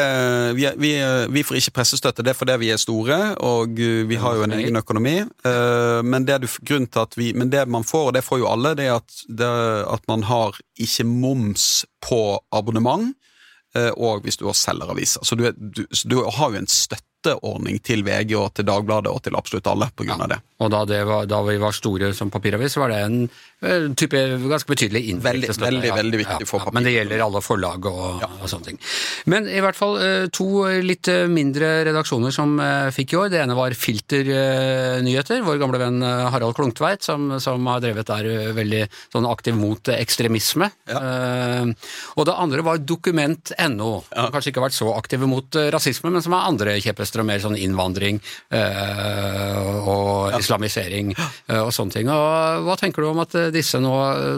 [0.58, 0.90] vi, vi,
[1.30, 4.54] vi, får ikke pressestøtte, det er fordi vi er store, og vi har jo en
[4.56, 5.20] egen økonomi.
[5.22, 8.40] Eh, men det, du, grunnen til at vi, men det man får, og det får
[8.42, 9.52] jo alle, det er at, det,
[9.94, 11.68] at man har ikke moms
[12.02, 13.14] på abonnement,
[13.78, 15.22] eh, og hvis du har selger aviser.
[15.22, 19.12] Så du, du, så du har jo en støtte støtteordning til VG og til Dagbladet
[19.12, 20.16] og til absolutt alle pga.
[20.18, 20.26] Ja.
[20.34, 20.42] det.
[20.62, 24.18] Og da, det var, da, vi var store som papiravis, var det en eh, type
[24.46, 25.64] ganske betydelig inntektsstøtte.
[25.64, 25.96] Veldig, veldig, ja.
[25.98, 26.76] veldig viktig for papir.
[26.76, 28.78] men det gjelder alle forlag og, og, sånne ting.
[29.32, 30.48] Men i hvert fall eh, to
[30.84, 32.54] litt eh, mindre redaksjoner som
[32.94, 33.32] fikk i år.
[33.32, 38.84] Det ene var Filternyheter, vår gamle venn Harald Klungtveit, som, som har drevet der veldig
[39.12, 40.68] sånn aktiv mot ekstremisme.
[40.92, 46.24] Og det andre var Dokument.no, som kanskje ikke har vært så aktive mot rasisme, men
[46.24, 48.20] som har andre kjepphester og mer sånn innvandring
[48.56, 52.12] øh, og islamisering øh, og sånne ting.
[52.12, 53.94] Og hva tenker du om at disse nå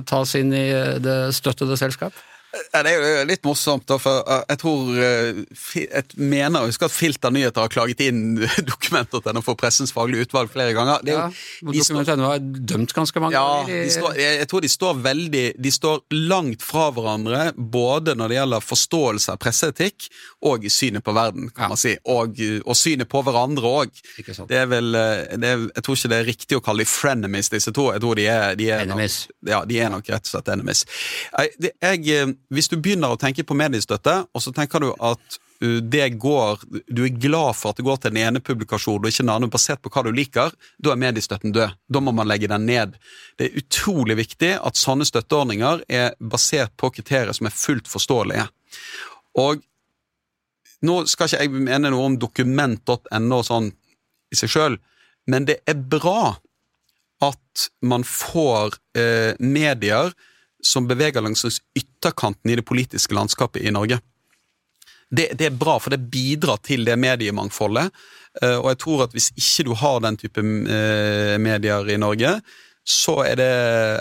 [0.09, 0.69] tas inn i
[1.03, 2.17] det støttede selskap?
[2.55, 5.41] Ja, det er jo litt morsomt, for eh, jeg tror eh,
[5.81, 8.37] Jeg mener å huske at Filter Nyheter har klaget inn
[8.71, 11.03] dokumenter for Pressens faglige utvalg flere ganger.
[11.07, 11.29] Det, ja,
[11.65, 16.03] Dokument.no har dømt ganske mange ja, står, jeg, jeg, tror de står veldig De står
[16.29, 20.09] langt fra hverandre, både når det gjelder forståelse av presseetikk
[20.45, 21.73] og synet på verden, kan ja.
[21.73, 21.95] man si.
[22.13, 24.03] Og, og, synet på hverandre òg.
[24.21, 26.91] Det er vel eh, det er, Jeg tror ikke det er riktig å kalle de
[26.91, 27.89] frenemies, disse to.
[27.95, 29.05] Jeg tror de er, de er, nok,
[29.49, 30.85] ja, de er nok rett og slett enemies.
[31.35, 35.81] Jeg, jeg hvis du begynner å tenke på mediestøtte, og så tenker du at uh,
[35.81, 39.25] det går, du er glad for at det går til den ene publikasjonen og ikke
[39.27, 41.77] den andre, basert på hva du liker, da er mediestøtten død.
[41.89, 42.97] Da må man legge den ned.
[43.39, 48.49] Det er utrolig viktig at sånne støtteordninger er basert på kriterier som er fullt forståelige.
[49.41, 49.63] Og
[50.85, 53.71] nå skal ikke jeg mene noe om dokument.no sånn
[54.33, 54.77] i seg sjøl,
[55.31, 56.35] men det er bra
[57.25, 60.13] at man får eh, medier
[60.65, 61.45] som beveger langs
[61.77, 64.01] ytterkanten i det politiske landskapet i Norge.
[65.11, 67.93] Det, det, er bra, for det bidrar til det mediemangfoldet.
[68.43, 72.39] Eh, og jeg tror at hvis ikke du har den type eh, medier i Norge,
[72.85, 73.53] så er det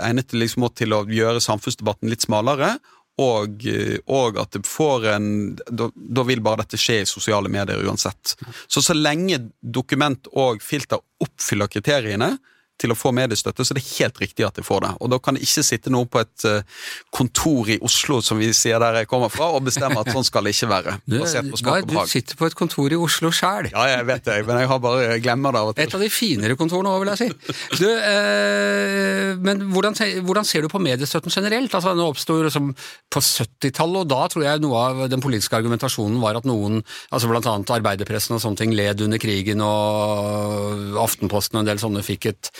[0.03, 2.75] egnet liksom, til å gjøre samfunnsdebatten litt smalere.
[3.21, 5.27] Og, eh, og at det får en
[5.69, 8.33] da, da, vil bare dette skje i sosiale medier uansett.
[8.67, 12.33] Så så lenge dokument og filter oppfyller kriteriene,
[12.81, 14.91] til å få mediestøtte, så det er helt riktig at de får det.
[15.05, 16.65] Og da kan det ikke sitte noen på et eh,
[17.13, 20.47] kontor i Oslo, som vi sier der jeg kommer fra, og bestemme at sånn skal
[20.47, 20.95] det ikke være.
[21.13, 22.09] basert på smak og behag.
[22.09, 23.69] Du sitter på et kontor i Oslo sjæl.
[23.71, 25.87] Ja, jeg vet det, men jeg har bare jeg glemmer det av og til.
[25.87, 27.55] Et av de finere kontorene òg, vil jeg si.
[27.77, 31.73] Du, eh, men hvordan, hvordan, ser du på mediestøtten generelt?
[31.73, 32.73] Altså, Den oppsto liksom
[33.13, 36.81] på 70-tallet, og da tror jeg noe av den politiske argumentasjonen var at noen,
[37.13, 42.03] altså annet arbeiderpressen og sånne ting, led under krigen, og Aftenposten og en del sånne
[42.05, 42.51] fikk et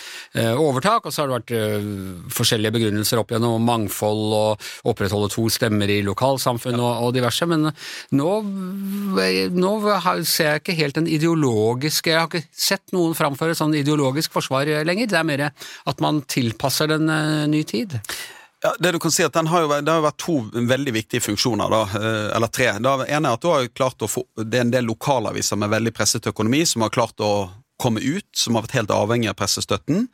[0.58, 1.88] overtak, og så har det vært eh,
[2.34, 7.68] forskjellige begrunnelser opp gjennom mangfold og opprettholde to stemmer i lokalsamfunn og, og diverse, men
[8.18, 8.30] nå,
[9.54, 9.72] nå,
[10.26, 14.70] ser jeg ikke helt en ideologisk Jeg har ikke sett noen framføre sånn ideologisk forsvar
[14.86, 17.10] lenger, det er mer at man tilpasser den
[17.50, 17.98] ny tid.
[18.64, 21.68] Ja, det du kan si at har jo, Det har vært to veldig viktige funksjoner,
[21.68, 21.82] da,
[22.36, 22.70] eller tre.
[22.80, 25.72] Det ene er at du har klart å få, det er en del lokalaviser med
[25.74, 27.34] veldig presset økonomi som har klart å
[27.80, 30.08] komme ut, som har vært helt avhengig av pressestøtten,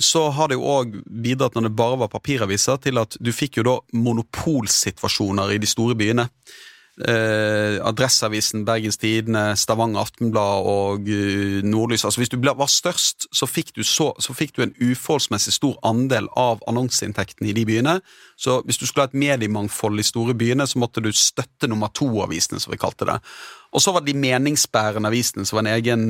[0.00, 3.60] så har det jo òg bidratt, når det bare var papiraviser, til at du fikk
[3.60, 6.28] jo da monopolsituasjoner i de store byene.
[7.08, 12.04] eh, Adresseavisen, Bergens Tidende, Stavanger Aftenblad og eh, Nordlys.
[12.04, 15.78] Altså Hvis du var størst, så fikk, du så, så fikk du en uforholdsmessig stor
[15.82, 18.00] andel av annonseinntektene i de byene.
[18.36, 21.92] Så hvis du skulle ha et mediemangfold i store byene, så måtte du støtte nummer
[21.96, 23.18] to-avisene, som vi kalte det.
[23.72, 26.06] Og så var det de meningsbærende avisene, som var en egen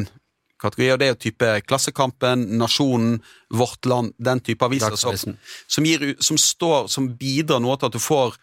[0.63, 3.19] kategori, og det er jo type Klassekampen, Nasjonen,
[3.53, 5.37] Vårt Land, den type aviser som,
[5.67, 8.39] som, gir, som står, som bidrar noe til at du får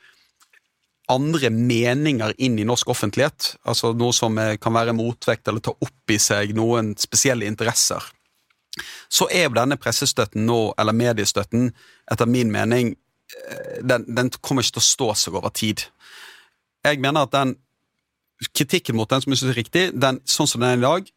[1.10, 3.56] andre meninger inn i norsk offentlighet.
[3.70, 8.04] Altså noe som eh, kan være motvekt eller ta opp i seg noen spesielle interesser.
[9.10, 11.72] Så er jo denne pressestøtten nå, eller mediestøtten,
[12.12, 12.94] etter min mening,
[13.34, 15.88] eh, den, den kommer ikke til å stå seg over tid.
[16.86, 17.58] Jeg mener at den
[18.56, 21.10] kritikken mot den som jeg synes er riktig, den, sånn som den er i dag,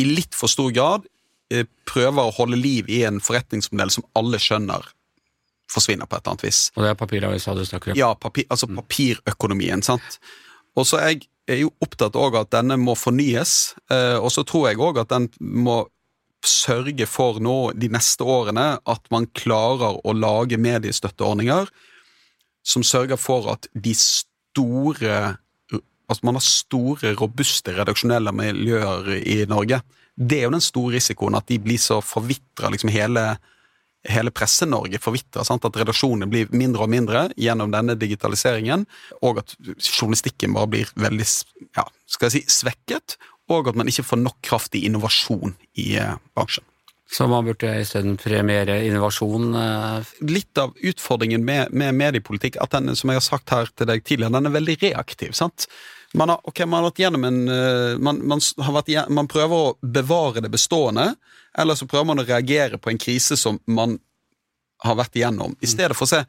[0.00, 1.06] i litt for stor grad
[1.52, 4.86] eh, prøver å holde liv i en forretningsmodell som alle skjønner
[5.70, 6.64] forsvinner på et eller annet vis.
[6.74, 7.98] Og det er papiravisa du snakker om.
[7.98, 10.18] Ja, papir, altså papirøkonomien, sant.
[10.78, 11.16] Og så er
[11.48, 15.12] jeg jo opptatt av at denne må fornyes, eh, og så tror jeg òg at
[15.12, 15.84] den må
[16.44, 21.70] sørge for nå de neste årene at man klarer å lage mediestøtteordninger
[22.64, 25.38] som sørger for at de store
[26.10, 29.80] At man har store, robuste redaksjonelle miljøer i Norge.
[30.14, 33.34] Det er jo den store risikoen, at de blir så forvitra, liksom hele
[34.08, 35.48] hele Presse-Norge forvitrer.
[35.48, 38.86] At redaksjonene blir mindre og mindre gjennom denne digitaliseringen,
[39.24, 41.26] og at journalistikken bare blir veldig
[41.76, 43.16] ja, skal jeg si, svekket,
[43.52, 46.64] og at man ikke får nok kraft i innovasjon i eh, bransjen.
[47.14, 49.54] Så man burde isteden premiere innovasjon.
[49.54, 53.86] eh, Litt av utfordringen med, med mediepolitikk, at den, som jeg har sagt her til
[53.86, 55.36] deg tidligere, den er veldig reaktiv.
[55.38, 55.68] sant?
[56.14, 59.54] Man har, ok, man har vært gjennom en eh, man, man, har vært, man prøver
[59.54, 61.12] å bevare det bestående,
[61.58, 63.98] eller så prøver man å reagere på en krise som man
[64.84, 66.24] har vært igjennom, i stedet for å se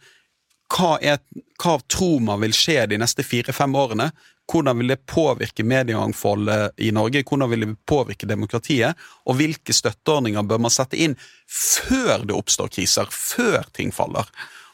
[0.76, 1.20] hva, er,
[1.62, 4.10] hva tror man vil skje de neste fire-fem årene?
[4.52, 7.24] Hvordan vil det påvirke mediemangfoldet i Norge?
[7.26, 8.98] Hvordan vil det påvirke demokratiet?
[9.26, 11.16] Og hvilke støtteordninger bør man sette inn
[11.50, 13.10] før det oppstår kriser?
[13.10, 14.30] Før ting faller?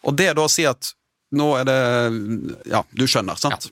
[0.07, 0.93] Og det da å si at
[1.37, 1.79] nå er det
[2.67, 3.71] Ja, du skjønner, sant?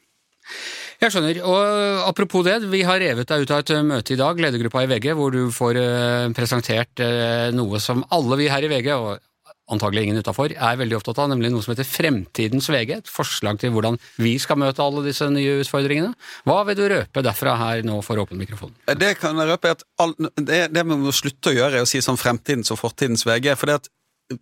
[0.99, 1.37] Jeg skjønner.
[1.47, 4.89] Og apropos det, vi har revet deg ut av et møte i dag, ledergruppa i
[4.91, 9.28] VG, hvor du får eh, presentert eh, noe som alle vi her i VG, og
[9.73, 12.95] antagelig ingen utafor, er veldig opptatt av, nemlig noe som heter Fremtidens VG.
[12.99, 16.13] Et forslag til hvordan vi skal møte alle disse nye utfordringene.
[16.49, 18.73] Hva vil du røpe derfra her nå for åpen mikrofon?
[18.89, 21.89] Det kan jeg røpe at all, det, det vi må slutte å gjøre, er å
[21.89, 23.51] si sånn fremtidens og fortidens VG.
[23.59, 23.91] For det at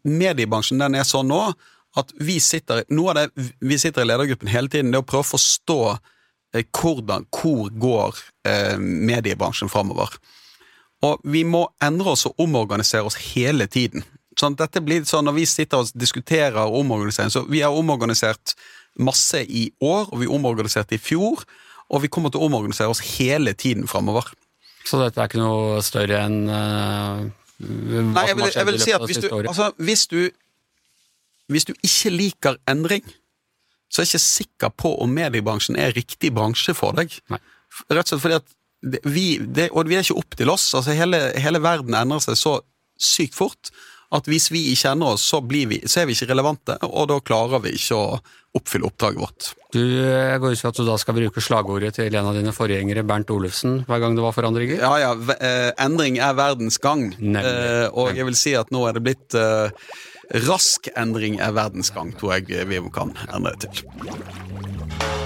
[0.07, 1.41] mediebransjen den er sånn nå
[1.97, 5.07] at vi sitter, noe av det vi sitter i ledergruppen hele tiden, det er å
[5.07, 10.19] prøve å forstå eh, hvordan, hvor går eh, mediebransjen framover.
[11.05, 14.05] Og vi må endre oss og omorganisere oss hele tiden.
[14.38, 18.53] Sånn, dette blir sånn Når vi sitter og diskuterer omorganisering, så vi har omorganisert
[18.97, 21.43] masse i år, og vi omorganiserte i fjor,
[21.93, 24.31] og vi kommer til å omorganisere oss hele tiden framover.
[24.88, 27.27] Så dette er ikke noe større enn uh,
[27.57, 30.19] Nei, jeg vil, jeg vil si at hvis du, altså, hvis du
[31.49, 33.05] Hvis du ikke liker endring,
[33.89, 37.13] så er jeg ikke sikker på om mediebransjen er riktig bransje for deg.
[37.31, 37.39] Nei.
[37.88, 40.65] Rett og slett fordi at vi, det, Og vi er ikke opp til oss.
[40.75, 42.53] altså Hele, hele verden endrer seg så
[42.99, 43.71] sykt fort
[44.16, 47.20] at hvis vi kjenner oss, så, blir vi, så er vi ikke relevante, og da
[47.24, 48.20] klarer vi ikke å
[48.58, 49.49] oppfylle oppdraget vårt.
[49.76, 52.53] Du, jeg går ut fra at du da skal bruke slagordet til en av dine
[52.55, 54.80] forgjengere, Bernt Olufsen, hver gang det var forandringer?
[54.80, 57.10] Ja, ja, eh, endring er verdens gang.
[57.20, 57.43] Nemlig.
[57.51, 59.91] Eh, og jeg vil si at nå er det blitt eh,
[60.47, 63.86] Rask endring er verdens gang, tror jeg vi kan endre til.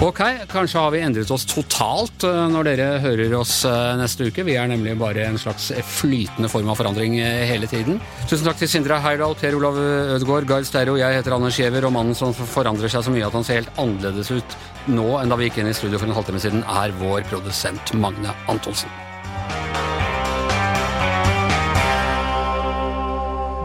[0.01, 0.17] Ok,
[0.49, 4.41] kanskje har vi endret oss totalt eh, når dere hører oss eh, neste uke.
[4.47, 7.99] Vi er nemlig bare en slags flytende form av forandring eh, hele tiden.
[8.25, 11.93] Tusen takk til Sindre Heyerdahl, Per Olav Ødegaard, Gard Sterro, Jeg heter Anders Giæver, og
[11.93, 14.57] mannen som forandrer seg så mye at han ser helt annerledes ut
[14.89, 17.93] nå enn da vi gikk inn i studio for en halvtime siden, er vår produsent
[18.01, 18.89] Magne Antonsen.